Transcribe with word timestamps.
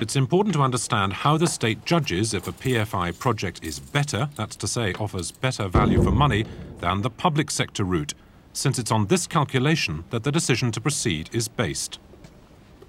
it's 0.00 0.16
important 0.16 0.54
to 0.54 0.62
understand 0.62 1.12
how 1.12 1.36
the 1.36 1.46
state 1.46 1.84
judges 1.84 2.34
if 2.34 2.48
a 2.48 2.52
PFI 2.52 3.18
project 3.18 3.62
is 3.62 3.78
better, 3.78 4.28
that's 4.36 4.56
to 4.56 4.66
say, 4.66 4.92
offers 4.94 5.30
better 5.30 5.68
value 5.68 6.02
for 6.02 6.10
money, 6.10 6.44
than 6.80 7.02
the 7.02 7.10
public 7.10 7.50
sector 7.50 7.84
route, 7.84 8.14
since 8.52 8.78
it's 8.78 8.90
on 8.90 9.06
this 9.06 9.26
calculation 9.26 10.04
that 10.10 10.24
the 10.24 10.32
decision 10.32 10.72
to 10.72 10.80
proceed 10.80 11.30
is 11.32 11.48
based. 11.48 11.98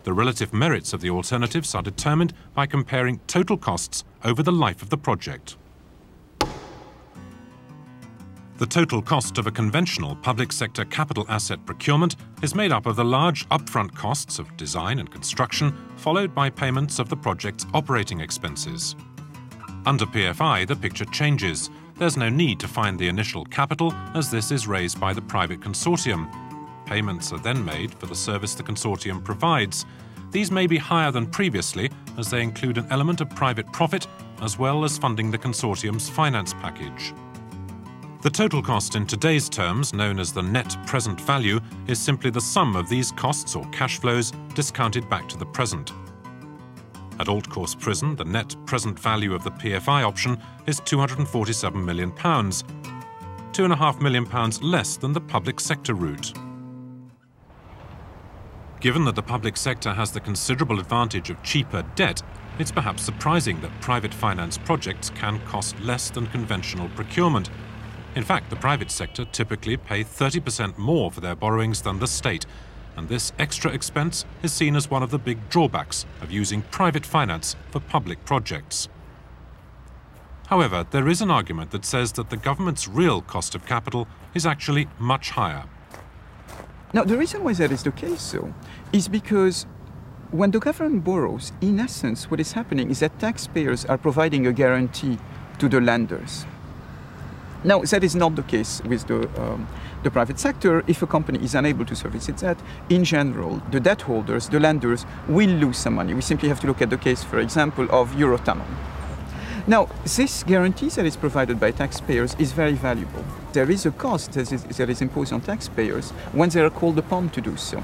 The 0.03 0.13
relative 0.13 0.53
merits 0.53 0.93
of 0.93 1.01
the 1.01 1.09
alternatives 1.09 1.73
are 1.75 1.81
determined 1.81 2.33
by 2.53 2.65
comparing 2.65 3.19
total 3.27 3.57
costs 3.57 4.03
over 4.23 4.43
the 4.43 4.51
life 4.51 4.81
of 4.81 4.89
the 4.89 4.97
project. 4.97 5.57
The 8.57 8.65
total 8.65 9.01
cost 9.01 9.37
of 9.37 9.47
a 9.47 9.51
conventional 9.51 10.15
public 10.15 10.53
sector 10.53 10.85
capital 10.85 11.25
asset 11.27 11.65
procurement 11.65 12.15
is 12.41 12.55
made 12.55 12.71
up 12.71 12.85
of 12.85 12.95
the 12.95 13.03
large 13.03 13.45
upfront 13.49 13.93
costs 13.93 14.39
of 14.39 14.55
design 14.55 14.99
and 14.99 15.11
construction, 15.11 15.75
followed 15.97 16.33
by 16.33 16.49
payments 16.49 16.97
of 16.97 17.09
the 17.09 17.17
project's 17.17 17.65
operating 17.73 18.21
expenses. 18.21 18.95
Under 19.85 20.05
PFI, 20.05 20.67
the 20.67 20.75
picture 20.75 21.03
changes. 21.03 21.69
There's 21.97 22.15
no 22.15 22.29
need 22.29 22.61
to 22.61 22.67
find 22.69 22.97
the 22.97 23.09
initial 23.09 23.43
capital, 23.43 23.93
as 24.13 24.31
this 24.31 24.51
is 24.51 24.67
raised 24.69 25.01
by 25.01 25.11
the 25.11 25.21
private 25.21 25.59
consortium. 25.59 26.31
Payments 26.85 27.33
are 27.33 27.39
then 27.39 27.63
made 27.63 27.93
for 27.93 28.05
the 28.05 28.15
service 28.15 28.55
the 28.55 28.63
consortium 28.63 29.21
provides. 29.21 29.85
These 30.31 30.49
may 30.49 30.65
be 30.65 30.77
higher 30.77 31.11
than 31.11 31.27
previously, 31.27 31.91
as 32.17 32.29
they 32.29 32.41
include 32.41 32.77
an 32.77 32.87
element 32.89 33.19
of 33.19 33.29
private 33.31 33.69
profit, 33.73 34.07
as 34.41 34.57
well 34.57 34.85
as 34.85 34.97
funding 34.97 35.29
the 35.29 35.37
consortium's 35.37 36.07
finance 36.07 36.53
package. 36.53 37.13
The 38.25 38.31
total 38.31 38.61
cost 38.63 38.95
in 38.95 39.05
today's 39.05 39.47
terms, 39.47 39.93
known 39.93 40.19
as 40.19 40.33
the 40.33 40.41
net 40.41 40.75
present 40.87 41.21
value, 41.21 41.59
is 41.85 41.99
simply 41.99 42.31
the 42.31 42.41
sum 42.41 42.75
of 42.75 42.89
these 42.89 43.11
costs 43.11 43.55
or 43.55 43.63
cash 43.65 43.99
flows 43.99 44.33
discounted 44.55 45.07
back 45.07 45.29
to 45.29 45.37
the 45.37 45.45
present. 45.45 45.93
At 47.19 47.27
Altcourse 47.27 47.79
Prison, 47.79 48.15
the 48.15 48.25
net 48.25 48.55
present 48.65 48.97
value 48.97 49.35
of 49.35 49.43
the 49.43 49.51
PFI 49.51 50.03
option 50.03 50.41
is 50.65 50.81
£247 50.81 51.85
million, 51.85 52.13
£2.5 52.13 54.01
million 54.01 54.27
less 54.71 54.97
than 54.97 55.13
the 55.13 55.21
public 55.21 55.59
sector 55.59 55.93
route. 55.93 56.33
Given 58.79 59.05
that 59.05 59.13
the 59.13 59.21
public 59.21 59.55
sector 59.55 59.93
has 59.93 60.11
the 60.11 60.19
considerable 60.19 60.79
advantage 60.79 61.29
of 61.29 61.43
cheaper 61.43 61.83
debt, 61.93 62.23
it's 62.57 62.71
perhaps 62.71 63.03
surprising 63.03 63.61
that 63.61 63.81
private 63.81 64.15
finance 64.15 64.57
projects 64.57 65.11
can 65.11 65.39
cost 65.41 65.79
less 65.81 66.09
than 66.09 66.25
conventional 66.27 66.89
procurement, 66.95 67.51
in 68.15 68.23
fact, 68.23 68.49
the 68.49 68.55
private 68.55 68.89
sector 68.89 69.25
typically 69.25 69.75
pay 69.75 70.03
30% 70.03 70.77
more 70.77 71.11
for 71.11 71.19
their 71.19 71.35
borrowings 71.35 71.81
than 71.81 71.99
the 71.99 72.07
state, 72.07 72.45
and 72.95 73.09
this 73.09 73.33
extra 73.37 73.71
expense 73.71 74.23
is 74.41 74.53
seen 74.53 74.75
as 74.77 74.89
one 74.89 75.03
of 75.03 75.11
the 75.11 75.19
big 75.19 75.49
drawbacks 75.49 76.05
of 76.21 76.31
using 76.31 76.61
private 76.71 77.05
finance 77.05 77.57
for 77.71 77.81
public 77.81 78.23
projects. 78.23 78.87
However, 80.47 80.85
there 80.91 81.09
is 81.09 81.21
an 81.21 81.29
argument 81.29 81.71
that 81.71 81.83
says 81.83 82.13
that 82.13 82.29
the 82.29 82.37
government's 82.37 82.87
real 82.87 83.21
cost 83.21 83.53
of 83.53 83.65
capital 83.65 84.07
is 84.33 84.45
actually 84.45 84.87
much 84.97 85.31
higher. 85.31 85.65
Now, 86.93 87.03
the 87.03 87.17
reason 87.17 87.43
why 87.43 87.53
that 87.53 87.71
is 87.71 87.83
the 87.83 87.91
case, 87.91 88.31
though, 88.31 88.53
is 88.93 89.09
because 89.09 89.65
when 90.31 90.51
the 90.51 90.59
government 90.59 91.03
borrows, 91.03 91.51
in 91.59 91.79
essence, 91.79 92.31
what 92.31 92.39
is 92.39 92.53
happening 92.53 92.89
is 92.91 92.99
that 92.99 93.19
taxpayers 93.19 93.83
are 93.85 93.97
providing 93.97 94.47
a 94.47 94.53
guarantee 94.53 95.17
to 95.59 95.67
the 95.67 95.81
lenders. 95.81 96.45
Now, 97.65 97.81
that 97.81 98.03
is 98.03 98.15
not 98.15 98.35
the 98.35 98.43
case 98.43 98.79
with 98.85 99.07
the, 99.07 99.27
um, 99.41 99.67
the 100.03 100.11
private 100.11 100.37
sector. 100.37 100.83
If 100.85 101.01
a 101.01 101.07
company 101.07 101.43
is 101.43 101.55
unable 101.55 101.83
to 101.85 101.95
service 101.95 102.29
its 102.29 102.43
debt, 102.43 102.59
in 102.89 103.03
general, 103.03 103.59
the 103.71 103.79
debt 103.79 104.03
holders, 104.03 104.49
the 104.49 104.59
lenders, 104.59 105.03
will 105.27 105.49
lose 105.49 105.77
some 105.77 105.95
money. 105.95 106.13
We 106.13 106.21
simply 106.21 106.47
have 106.49 106.59
to 106.59 106.67
look 106.67 106.83
at 106.83 106.91
the 106.91 106.97
case, 106.97 107.23
for 107.23 107.39
example, 107.39 107.87
of 107.89 108.11
Eurotunnel. 108.11 108.67
Now, 109.65 109.89
this 110.15 110.43
guarantee 110.43 110.89
that 110.89 111.07
is 111.07 111.17
provided 111.17 111.59
by 111.59 111.71
taxpayers 111.71 112.35
is 112.37 112.51
very 112.51 112.73
valuable. 112.73 113.25
There 113.53 113.71
is 113.71 113.87
a 113.87 113.91
cost 113.91 114.33
that 114.33 114.51
is, 114.51 114.63
that 114.63 114.91
is 114.91 115.01
imposed 115.01 115.33
on 115.33 115.41
taxpayers 115.41 116.11
when 116.33 116.49
they 116.49 116.61
are 116.61 116.69
called 116.69 116.99
upon 116.99 117.29
to 117.31 117.41
do 117.41 117.57
so. 117.57 117.81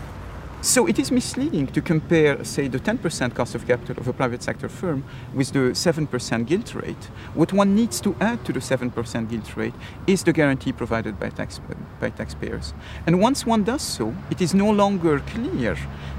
So 0.63 0.85
it 0.85 0.99
is 0.99 1.11
misleading 1.11 1.65
to 1.73 1.81
compare, 1.81 2.43
say, 2.43 2.67
the 2.67 2.79
10% 2.79 3.33
cost 3.33 3.55
of 3.55 3.65
capital 3.65 3.97
of 3.97 4.07
a 4.07 4.13
private 4.13 4.43
sector 4.43 4.69
firm 4.69 5.03
with 5.33 5.51
the 5.53 5.73
7% 5.73 6.45
gilt 6.45 6.75
rate. 6.75 7.03
What 7.33 7.51
one 7.51 7.73
needs 7.73 7.99
to 8.01 8.15
add 8.21 8.45
to 8.45 8.53
the 8.53 8.59
7% 8.59 9.27
gilt 9.27 9.57
rate 9.57 9.73
is 10.05 10.23
the 10.23 10.31
guarantee 10.31 10.71
provided 10.71 11.19
by, 11.19 11.29
tax, 11.29 11.59
by 11.99 12.11
taxpayers. 12.11 12.75
And 13.07 13.19
once 13.19 13.43
one 13.43 13.63
does 13.63 13.81
so, 13.81 14.13
it 14.29 14.39
is 14.39 14.53
no 14.53 14.69
longer 14.69 15.21
clear 15.21 15.75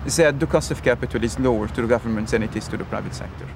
that 0.07 0.41
the 0.41 0.47
cost 0.49 0.73
of 0.73 0.83
capital 0.83 1.23
is 1.23 1.39
lower 1.39 1.69
to 1.69 1.83
the 1.83 1.87
government 1.87 2.31
than 2.31 2.43
it 2.43 2.57
is 2.57 2.67
to 2.67 2.77
the 2.77 2.85
private 2.85 3.15
sector. 3.15 3.47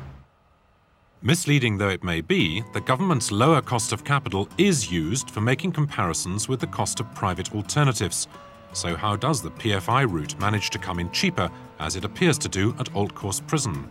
Misleading 1.20 1.78
though 1.78 1.88
it 1.88 2.04
may 2.04 2.20
be, 2.20 2.62
the 2.74 2.80
government's 2.80 3.32
lower 3.32 3.60
cost 3.60 3.92
of 3.92 4.04
capital 4.04 4.48
is 4.56 4.92
used 4.92 5.30
for 5.30 5.40
making 5.40 5.72
comparisons 5.72 6.48
with 6.48 6.60
the 6.60 6.68
cost 6.68 7.00
of 7.00 7.12
private 7.16 7.52
alternatives. 7.52 8.28
So 8.72 8.96
how 8.96 9.16
does 9.16 9.42
the 9.42 9.50
PFI 9.50 10.10
route 10.10 10.38
manage 10.38 10.70
to 10.70 10.78
come 10.78 10.98
in 10.98 11.10
cheaper, 11.10 11.50
as 11.78 11.96
it 11.96 12.04
appears 12.04 12.38
to 12.38 12.48
do 12.48 12.74
at 12.78 12.92
Altcourse 12.94 13.40
Prison? 13.46 13.88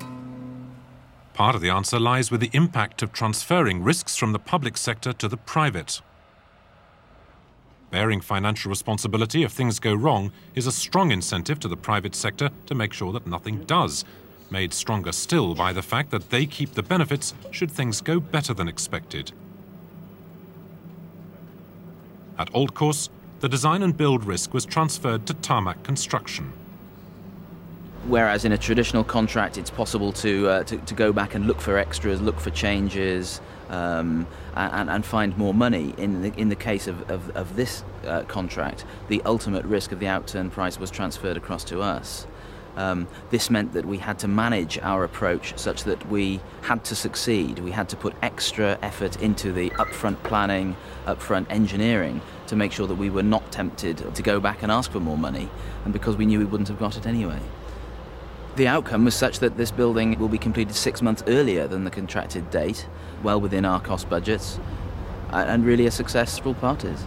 Part 1.33 1.55
of 1.55 1.61
the 1.61 1.69
answer 1.69 1.99
lies 1.99 2.31
with 2.31 2.39
the 2.39 2.49
impact 2.53 3.01
of 3.01 3.11
transferring 3.11 3.83
risks 3.83 4.15
from 4.15 4.31
the 4.31 4.39
public 4.39 4.77
sector 4.77 5.11
to 5.13 5.27
the 5.27 5.37
private. 5.37 6.01
Bearing 7.91 8.21
financial 8.21 8.69
responsibility 8.69 9.43
if 9.43 9.51
things 9.51 9.79
go 9.79 9.93
wrong 9.93 10.31
is 10.53 10.67
a 10.67 10.71
strong 10.71 11.11
incentive 11.11 11.59
to 11.59 11.67
the 11.67 11.77
private 11.77 12.15
sector 12.15 12.49
to 12.67 12.75
make 12.75 12.93
sure 12.93 13.11
that 13.11 13.27
nothing 13.27 13.63
does, 13.65 14.05
made 14.49 14.73
stronger 14.73 15.11
still 15.11 15.55
by 15.55 15.73
the 15.73 15.81
fact 15.81 16.11
that 16.11 16.29
they 16.29 16.45
keep 16.45 16.73
the 16.73 16.83
benefits 16.83 17.33
should 17.51 17.71
things 17.71 18.01
go 18.01 18.19
better 18.19 18.53
than 18.53 18.67
expected. 18.67 19.31
At 22.37 22.51
Altcourse, 22.53 23.09
the 23.39 23.49
design 23.49 23.83
and 23.83 23.95
build 23.95 24.25
risk 24.25 24.53
was 24.53 24.65
transferred 24.65 25.25
to 25.27 25.33
tarmac 25.33 25.83
construction. 25.83 26.53
Whereas 28.07 28.45
in 28.45 28.51
a 28.51 28.57
traditional 28.57 29.03
contract, 29.03 29.57
it's 29.57 29.71
possible 29.71 30.11
to, 30.13 30.47
uh, 30.47 30.63
to, 30.65 30.77
to, 30.77 30.93
go 30.93 31.11
back 31.11 31.33
and 31.33 31.47
look 31.47 31.59
for 31.59 31.77
extras, 31.77 32.21
look 32.21 32.39
for 32.39 32.51
changes, 32.51 33.41
um, 33.69 34.27
and, 34.55 34.91
and, 34.91 35.03
find 35.03 35.35
more 35.37 35.55
money. 35.55 35.95
In 35.97 36.21
the, 36.21 36.31
in 36.39 36.49
the 36.49 36.55
case 36.55 36.85
of, 36.85 37.09
of, 37.09 37.35
of 37.35 37.55
this 37.55 37.83
uh, 38.05 38.21
contract, 38.23 38.85
the 39.07 39.23
ultimate 39.25 39.65
risk 39.65 39.91
of 39.91 39.99
the 39.99 40.05
outturn 40.05 40.51
price 40.51 40.79
was 40.79 40.91
transferred 40.91 41.35
across 41.35 41.63
to 41.65 41.81
us. 41.81 42.27
Um, 42.77 43.07
this 43.29 43.49
meant 43.49 43.73
that 43.73 43.85
we 43.85 43.97
had 43.97 44.19
to 44.19 44.27
manage 44.27 44.77
our 44.79 45.03
approach 45.03 45.57
such 45.57 45.85
that 45.85 46.09
we 46.09 46.41
had 46.61 46.83
to 46.85 46.95
succeed. 46.95 47.59
We 47.59 47.71
had 47.71 47.87
to 47.89 47.95
put 47.95 48.13
extra 48.21 48.77
effort 48.81 49.21
into 49.21 49.53
the 49.53 49.69
upfront 49.71 50.21
planning, 50.23 50.75
upfront 51.05 51.49
engineering 51.49 52.21
to 52.47 52.55
make 52.55 52.71
sure 52.71 52.87
that 52.87 52.95
we 52.95 53.09
were 53.09 53.23
not 53.23 53.51
tempted 53.51 54.13
to 54.13 54.21
go 54.21 54.39
back 54.39 54.61
and 54.61 54.71
ask 54.71 54.91
for 54.91 54.99
more 54.99 55.17
money, 55.17 55.49
and 55.83 55.93
because 55.93 56.17
we 56.17 56.25
knew 56.25 56.39
we 56.39 56.45
wouldn't 56.45 56.67
have 56.67 56.79
got 56.79 56.97
it 56.97 57.05
anyway. 57.05 57.39
The 58.55 58.67
outcome 58.67 59.03
was 59.03 59.15
such 59.15 59.39
that 59.39 59.57
this 59.57 59.71
building 59.71 60.17
will 60.17 60.29
be 60.29 60.37
completed 60.37 60.75
six 60.75 61.01
months 61.01 61.23
earlier 61.27 61.67
than 61.67 61.83
the 61.83 61.91
contracted 61.91 62.49
date, 62.51 62.87
well 63.23 63.41
within 63.41 63.65
our 63.65 63.81
cost 63.81 64.09
budgets, 64.09 64.59
and 65.31 65.65
really 65.65 65.87
a 65.87 65.91
successful 65.91 66.53
part 66.53 66.83
is. 66.85 67.03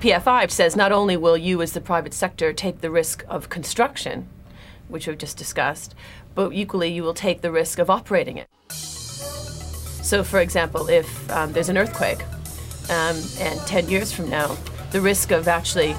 PFI 0.00 0.50
says 0.50 0.76
not 0.76 0.92
only 0.92 1.14
will 1.18 1.36
you, 1.36 1.60
as 1.60 1.72
the 1.72 1.80
private 1.80 2.14
sector, 2.14 2.54
take 2.54 2.80
the 2.80 2.90
risk 2.90 3.22
of 3.28 3.50
construction, 3.50 4.26
which 4.88 5.06
we've 5.06 5.18
just 5.18 5.36
discussed, 5.36 5.94
but 6.34 6.54
equally 6.54 6.90
you 6.90 7.02
will 7.02 7.12
take 7.12 7.42
the 7.42 7.52
risk 7.52 7.78
of 7.78 7.90
operating 7.90 8.38
it. 8.38 8.48
So, 8.72 10.24
for 10.24 10.40
example, 10.40 10.88
if 10.88 11.30
um, 11.30 11.52
there's 11.52 11.68
an 11.68 11.76
earthquake 11.76 12.22
um, 12.88 13.20
and 13.40 13.60
10 13.66 13.90
years 13.90 14.10
from 14.10 14.30
now, 14.30 14.56
the 14.90 15.02
risk 15.02 15.32
of 15.32 15.48
actually 15.48 15.94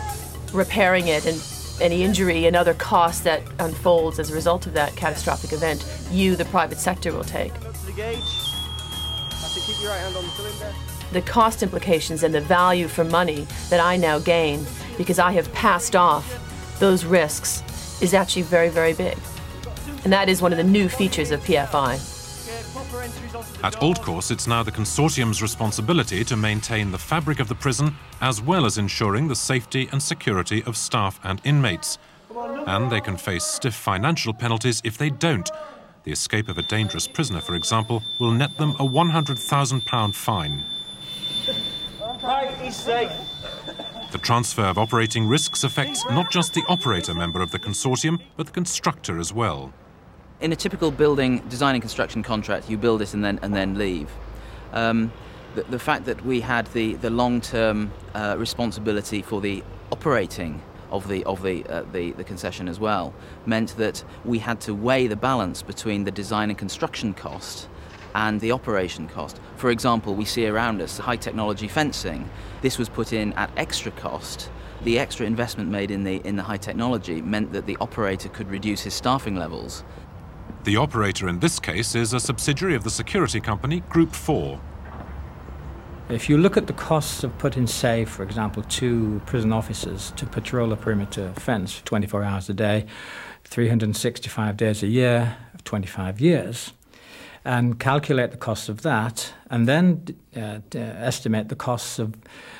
repairing 0.51 1.07
it 1.07 1.27
and 1.27 1.39
any 1.79 2.01
injury 2.01 2.47
and 2.47 2.55
other 2.55 2.73
costs 2.73 3.21
that 3.21 3.43
unfolds 3.59 4.17
as 4.17 4.31
a 4.31 4.33
result 4.33 4.65
of 4.65 4.73
that 4.73 4.95
catastrophic 4.95 5.53
event, 5.53 5.85
you, 6.09 6.35
the 6.35 6.45
private 6.45 6.79
sector, 6.79 7.13
will 7.13 7.23
take. 7.23 7.53
Keep 7.53 7.97
your 9.79 9.91
right 9.91 9.99
hand 9.99 10.15
on 10.15 10.23
the 10.23 10.29
cylinder 10.31 10.90
the 11.11 11.21
cost 11.21 11.61
implications 11.61 12.23
and 12.23 12.33
the 12.33 12.41
value 12.41 12.87
for 12.87 13.03
money 13.03 13.47
that 13.69 13.79
I 13.79 13.97
now 13.97 14.19
gain 14.19 14.65
because 14.97 15.19
I 15.19 15.31
have 15.33 15.51
passed 15.53 15.95
off 15.95 16.37
those 16.79 17.05
risks 17.05 17.63
is 18.01 18.13
actually 18.13 18.41
very, 18.43 18.69
very 18.69 18.93
big. 18.93 19.17
And 20.03 20.11
that 20.11 20.29
is 20.29 20.41
one 20.41 20.51
of 20.51 20.57
the 20.57 20.63
new 20.63 20.89
features 20.89 21.31
of 21.31 21.41
PFI. 21.41 22.09
At 23.63 23.75
Altcourse, 23.81 24.31
it's 24.31 24.47
now 24.47 24.63
the 24.63 24.71
consortium's 24.71 25.41
responsibility 25.41 26.23
to 26.23 26.35
maintain 26.35 26.91
the 26.91 26.97
fabric 26.97 27.39
of 27.39 27.47
the 27.47 27.55
prison 27.55 27.95
as 28.19 28.41
well 28.41 28.65
as 28.65 28.77
ensuring 28.77 29.27
the 29.27 29.35
safety 29.35 29.87
and 29.91 30.01
security 30.01 30.63
of 30.63 30.75
staff 30.75 31.19
and 31.23 31.39
inmates. 31.43 31.99
And 32.65 32.91
they 32.91 33.01
can 33.01 33.17
face 33.17 33.43
stiff 33.43 33.75
financial 33.75 34.33
penalties 34.33 34.81
if 34.83 34.97
they 34.97 35.09
don't. 35.09 35.49
The 36.03 36.11
escape 36.11 36.49
of 36.49 36.57
a 36.57 36.63
dangerous 36.63 37.07
prisoner, 37.07 37.41
for 37.41 37.53
example, 37.55 38.01
will 38.19 38.31
net 38.31 38.57
them 38.57 38.71
a 38.71 38.85
£100,000 38.85 40.15
fine. 40.15 40.65
The 44.11 44.19
transfer 44.21 44.63
of 44.63 44.77
operating 44.77 45.27
risks 45.27 45.63
affects 45.63 46.05
not 46.05 46.29
just 46.29 46.53
the 46.53 46.63
operator 46.67 47.13
member 47.13 47.41
of 47.41 47.51
the 47.51 47.59
consortium, 47.59 48.21
but 48.37 48.45
the 48.45 48.51
constructor 48.51 49.19
as 49.19 49.33
well. 49.33 49.73
in 50.41 50.51
a 50.51 50.55
typical 50.55 50.91
building 50.91 51.39
design 51.49 51.75
and 51.75 51.81
construction 51.81 52.23
contract, 52.23 52.69
you 52.69 52.77
build 52.77 53.01
it 53.01 53.13
and 53.13 53.23
then 53.23 53.39
and 53.41 53.53
then 53.53 53.77
leave. 53.77 54.09
Um, 54.73 55.11
the, 55.55 55.63
the, 55.63 55.79
fact 55.79 56.05
that 56.05 56.25
we 56.25 56.41
had 56.41 56.65
the 56.67 56.95
the 56.95 57.09
long-term 57.09 57.91
uh, 58.13 58.35
responsibility 58.37 59.21
for 59.21 59.41
the 59.41 59.63
operating 59.91 60.61
of 60.89 61.07
the 61.07 61.23
of 61.25 61.41
the, 61.43 61.65
uh, 61.65 61.83
the 61.91 62.11
the 62.13 62.23
concession 62.23 62.67
as 62.67 62.79
well 62.79 63.13
meant 63.45 63.75
that 63.77 64.03
we 64.25 64.39
had 64.39 64.59
to 64.61 64.73
weigh 64.73 65.07
the 65.07 65.15
balance 65.15 65.61
between 65.61 66.03
the 66.03 66.11
design 66.11 66.49
and 66.49 66.57
construction 66.57 67.13
cost 67.13 67.69
and 68.15 68.39
the 68.39 68.51
operation 68.51 69.07
cost. 69.07 69.39
For 69.57 69.69
example, 69.69 70.15
we 70.15 70.25
see 70.25 70.47
around 70.47 70.81
us 70.81 70.97
high 70.97 71.17
technology 71.17 71.67
fencing. 71.67 72.29
This 72.61 72.77
was 72.77 72.89
put 72.89 73.13
in 73.13 73.33
at 73.33 73.51
extra 73.57 73.91
cost. 73.91 74.49
The 74.83 74.97
extra 74.97 75.25
investment 75.25 75.69
made 75.69 75.91
in 75.91 76.03
the 76.03 76.17
in 76.25 76.35
the 76.35 76.43
high 76.43 76.57
technology 76.57 77.21
meant 77.21 77.53
that 77.53 77.65
the 77.65 77.77
operator 77.79 78.29
could 78.29 78.49
reduce 78.49 78.81
his 78.81 78.93
staffing 78.93 79.35
levels 79.35 79.83
the 80.63 80.77
operator 80.77 81.27
in 81.27 81.39
this 81.39 81.59
case 81.59 81.95
is 81.95 82.13
a 82.13 82.19
subsidiary 82.19 82.75
of 82.75 82.83
the 82.83 82.89
security 82.89 83.39
company 83.39 83.81
Group 83.89 84.13
4. 84.13 84.59
If 86.09 86.29
you 86.29 86.37
look 86.37 86.57
at 86.57 86.67
the 86.67 86.73
costs 86.73 87.23
of 87.23 87.35
putting, 87.37 87.67
say, 87.67 88.05
for 88.05 88.21
example, 88.23 88.63
two 88.63 89.21
prison 89.25 89.53
officers 89.53 90.11
to 90.17 90.25
patrol 90.25 90.73
a 90.73 90.75
perimeter 90.75 91.33
fence 91.35 91.81
24 91.85 92.23
hours 92.23 92.49
a 92.49 92.53
day, 92.53 92.85
365 93.45 94.57
days 94.57 94.83
a 94.83 94.87
year, 94.87 95.37
25 95.63 96.19
years, 96.19 96.73
and 97.43 97.79
calculate 97.79 98.31
the 98.31 98.37
cost 98.37 98.69
of 98.69 98.81
that, 98.83 99.33
and 99.49 99.67
then 99.67 100.05
uh, 100.35 100.59
estimate 100.75 101.49
the 101.49 101.55
costs 101.55 101.97
of 101.97 102.15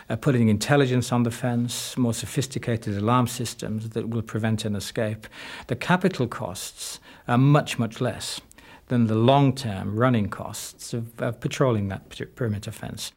uh, 0.10 0.16
putting 0.16 0.50
intelligence 0.50 1.12
on 1.12 1.24
the 1.24 1.32
fence, 1.32 1.98
more 1.98 2.14
sophisticated 2.14 2.98
alarm 2.98 3.28
systems 3.28 3.90
that 3.90 4.10
will 4.10 4.22
prevent 4.24 4.66
an 4.66 4.76
escape, 4.76 5.28
the 5.68 5.76
capital 5.76 6.28
costs 6.28 7.00
are 7.28 7.38
much, 7.38 7.78
much 7.78 8.02
less 8.02 8.42
than 8.88 9.08
the 9.08 9.16
long 9.16 9.54
term 9.54 9.96
running 9.96 10.30
costs 10.30 10.94
of, 10.94 11.20
of 11.22 11.40
patrolling 11.40 11.88
that 11.88 12.10
perimeter 12.36 12.72
fence. 12.72 13.14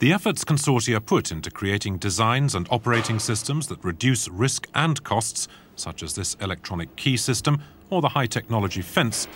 The 0.00 0.12
efforts 0.12 0.44
consortia 0.44 1.04
put 1.04 1.32
into 1.32 1.50
creating 1.50 1.98
designs 1.98 2.54
and 2.54 2.68
operating 2.70 3.18
systems 3.18 3.68
that 3.68 3.82
reduce 3.82 4.28
risk 4.28 4.68
and 4.74 5.02
costs, 5.02 5.48
such 5.76 6.02
as 6.02 6.14
this 6.14 6.36
electronic 6.40 6.94
key 6.96 7.16
system 7.16 7.60
or 7.90 8.02
the 8.02 8.10
high 8.10 8.26
technology 8.26 8.82
fence, 8.82 9.26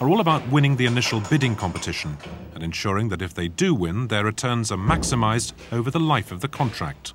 are 0.00 0.08
all 0.08 0.20
about 0.20 0.46
winning 0.48 0.76
the 0.76 0.86
initial 0.86 1.20
bidding 1.30 1.56
competition 1.56 2.18
and 2.54 2.62
ensuring 2.62 3.08
that 3.08 3.22
if 3.22 3.32
they 3.32 3.48
do 3.48 3.74
win, 3.74 4.08
their 4.08 4.24
returns 4.24 4.70
are 4.70 4.78
maximised 4.78 5.52
over 5.72 5.90
the 5.90 6.00
life 6.00 6.30
of 6.30 6.40
the 6.40 6.48
contract. 6.48 7.14